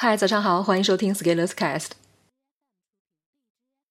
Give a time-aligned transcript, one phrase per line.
[0.00, 1.88] 嗨，早上好，欢迎收听 Scalers Cast。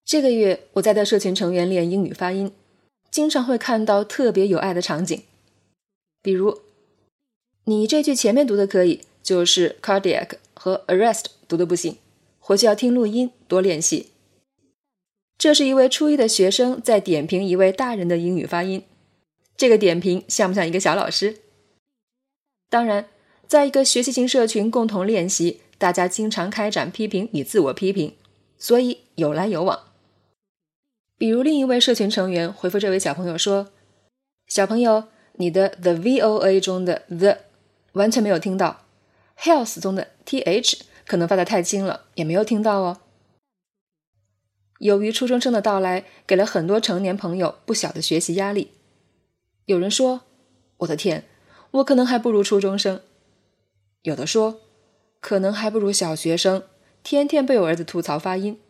[0.05, 2.53] 这个月我在带社群成员练英语发音，
[3.11, 5.23] 经常会看到特别有爱的场景，
[6.21, 6.61] 比如
[7.65, 11.97] 你这句前面读的可以，就是 cardiac 和 arrest 读的不行，
[12.39, 14.11] 回去要听录音多练习。
[15.37, 18.85] 这是一位初一的学生在点评一位大人的英语发音，
[19.57, 21.39] 这个点评像不像一个小老师？
[22.69, 23.09] 当然，
[23.45, 25.59] 在一个学习型社群共同练习。
[25.77, 28.15] 大家经常开展批评与自我批评，
[28.57, 29.83] 所以有来有往。
[31.17, 33.69] 比如另一位社群成员回复这位小朋友说
[34.47, 37.37] ：“小朋友，你的 the VOA 中的 the
[37.93, 38.85] 完全没有听到
[39.39, 43.01] ，health 中的 th 可能发的太轻了，也没有听到哦。”
[44.79, 48.71] 由于初中生的到来，给了很多成年朋友不小的学习压力。
[49.65, 50.21] 有人说
[50.77, 51.25] ：“我的天，
[51.71, 53.01] 我可能还不如初中生。”
[54.01, 54.61] 有的说。
[55.27, 56.63] 可能还不如小学生，
[57.03, 58.61] 天天被我儿子吐槽发音。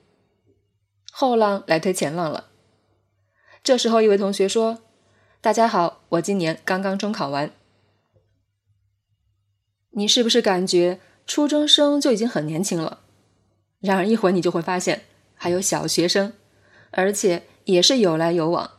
[1.12, 2.48] 后浪来推前浪了。
[3.64, 4.80] 这时候，一位同学说
[5.40, 7.52] ：“大家好，我今年刚刚中考完。”
[9.94, 13.02] 你是不是感觉初中生就已经很年轻了？
[13.80, 15.03] 然而一会儿你就会发现，
[15.36, 16.34] 还有小学生，
[16.90, 18.72] 而且也是有来有往。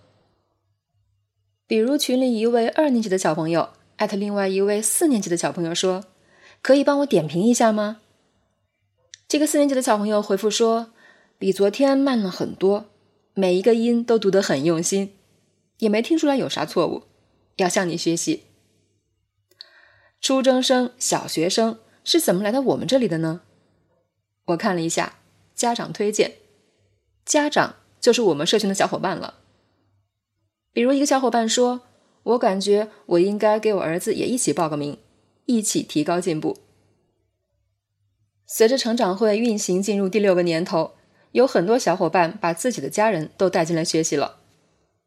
[1.69, 6.07] 比如群里一位二年级的小朋友艾特另外一位四年级的小朋友说。
[6.69, 8.03] 可以帮我点评一下吗？
[9.27, 10.93] 这个四年级的小朋友回复说，
[11.39, 12.91] 比昨天慢了很多，
[13.33, 15.15] 每一个音都读得很用心，
[15.79, 17.05] 也没听出来有啥错误，
[17.57, 18.43] 要向你学习。
[20.21, 23.41] 初中生、小学生是怎么来到我们这里的呢？
[24.49, 25.21] 我看了一下
[25.55, 26.35] 家长推荐，
[27.25, 29.37] 家长就是我们社群的小伙伴了。
[30.75, 31.81] 比如一个小伙伴说，
[32.25, 34.99] 我感觉我应该给我儿子也一起报个名。
[35.49, 36.59] 一起提高进步。
[38.47, 40.93] 随着成长会运行进入第六个年头，
[41.33, 44.41] 有很多小伙伴把自己的家人都带进来学习了，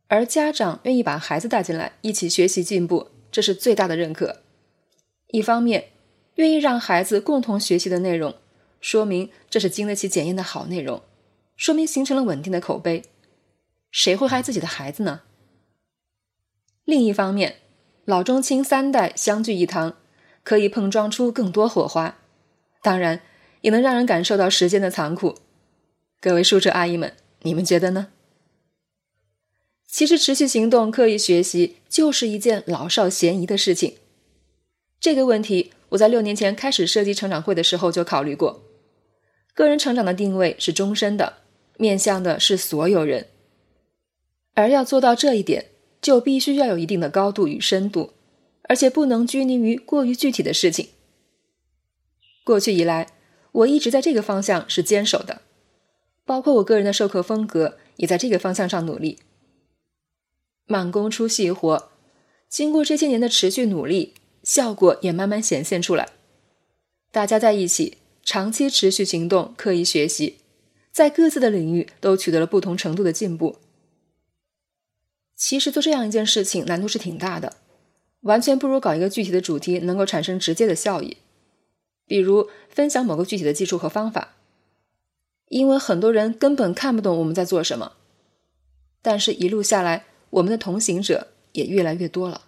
[0.07, 4.41] 而家长愿意把孩子带进来一起学习进步，这是最大的认可。
[5.27, 5.89] 一方面，
[6.35, 8.35] 愿意让孩子共同学习的内容，
[8.79, 11.03] 说明这是经得起检验的好内容，
[11.55, 13.03] 说明形成了稳定的口碑。
[13.91, 15.21] 谁会害自己的孩子呢？
[16.83, 17.57] 另一方面，
[18.05, 19.97] 老中青三代相聚一堂。
[20.43, 22.17] 可以碰撞出更多火花，
[22.81, 23.21] 当然
[23.61, 25.37] 也能让人感受到时间的残酷。
[26.19, 28.07] 各位叔叔阿姨们，你们觉得呢？
[29.87, 33.97] 其实持续行动、刻意学习就是一件老少咸宜的事情。
[34.99, 38.63] 这个问题我在六年前开始设计成长会的时候就考虑过。
[39.53, 41.39] 个人成长的定位是终身的，
[41.77, 43.27] 面向的是所有人，
[44.53, 45.71] 而要做到这一点，
[46.01, 48.13] 就必须要有一定的高度与深度。
[48.71, 50.87] 而且不能拘泥于过于具体的事情。
[52.45, 53.09] 过去以来，
[53.51, 55.41] 我一直在这个方向是坚守的，
[56.23, 59.19] 包括我个人的授课风格也在这个方向上努力。
[60.67, 61.91] 慢工出细活，
[62.47, 66.07] 经过这些年的持续努力，效果也慢慢显现出来。
[67.11, 70.37] 大家在一起，长期持续行动，刻意学习，
[70.93, 73.57] 在各自的领域都取得了不同程度的进步。
[75.35, 77.57] 其实做这样一件事情难度是挺大的。
[78.21, 81.17] 完全不如搞一个具体的主题，能够产生直接的效益。
[82.05, 84.35] 比如分享某个具体的技术和方法，
[85.47, 87.93] 因为很多人根本看不懂我们在做什么。
[89.01, 92.43] 但是，一路下来，我们的同行者也越来越多了。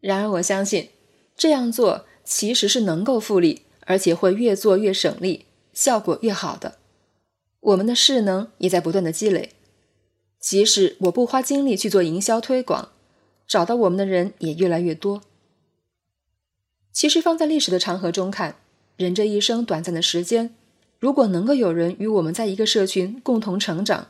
[0.00, 0.90] 然而，我相信
[1.36, 6.78] 这样做其实是能够复利，而且会越做越省力，效果越好的。
[7.60, 9.52] 我们的势能也在不断的积累，
[10.38, 12.90] 即使我不花精力去做营销推广。
[13.48, 15.22] 找到我们的人也越来越多。
[16.92, 18.56] 其实放在历史的长河中看，
[18.96, 20.54] 人这一生短暂的时间，
[21.00, 24.08] 如果能够有人与我们在一个社群共同成长，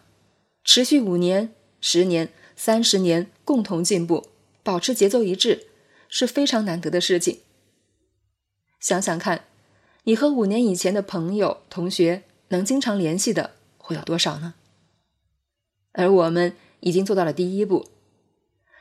[0.64, 4.26] 持续五年、十年、三十年，共同进步，
[4.62, 5.68] 保持节奏一致，
[6.08, 7.40] 是非常难得的事情。
[8.80, 9.44] 想想看，
[10.04, 14.54] 你和五年以前的朋友、同学能经常联系的会有多少呢？
[15.92, 17.86] 而我们已经做到了第一步。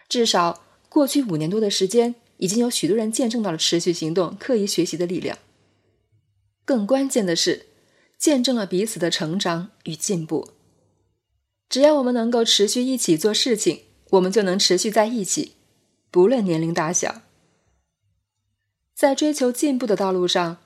[0.09, 5.37] 至少过去五年多的时间，已经有许多人见证到了持续行动、刻意学习的力量。
[6.63, 7.67] 更关键的是，
[8.17, 10.49] 见证了彼此的成长与进步。
[11.69, 13.81] 只要我们能够持续一起做事情，
[14.11, 15.53] 我们就能持续在一起，
[16.09, 17.21] 不论年龄大小。
[18.93, 20.57] 在追求进步的道路上，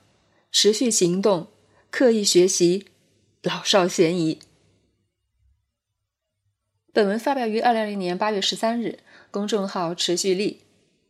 [0.50, 1.48] 持续行动、
[1.90, 2.86] 刻意学习，
[3.42, 4.38] 老少咸宜。
[6.94, 8.98] 本文发表于二零二零年八月十三日。
[9.30, 10.60] 公众号持续力。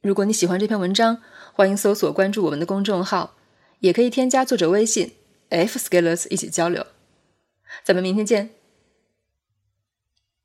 [0.00, 1.20] 如果你喜欢这篇文章，
[1.54, 3.34] 欢迎搜索关注我们的公众号，
[3.80, 5.14] 也可以添加作者微信
[5.48, 6.86] f scalers 一起交流。
[7.82, 8.50] 咱们明天见。